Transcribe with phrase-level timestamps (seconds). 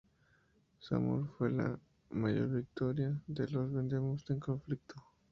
[0.79, 1.77] Saumur fue la
[2.09, 4.95] mayor victoria de los vandeanos en el conflicto.